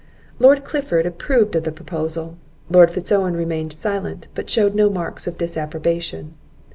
[0.39, 2.37] Lord Clifford approved of the proposal;
[2.71, 6.33] Lord Fitz Owen remained silent, but shewed no marks of disapprobation.